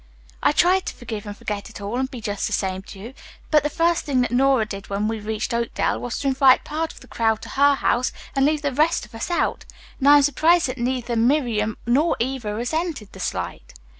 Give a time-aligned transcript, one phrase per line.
[0.41, 3.13] "I tried to forgive and forget it all, and be just the same to you,
[3.51, 6.91] but the first thing that Nora did when we reached Oakdale was to invite part
[6.91, 9.63] of the crowd to her house and leave the rest of us out,
[9.99, 13.75] and I am surprised that neither Miriam nor Eva resented the slight."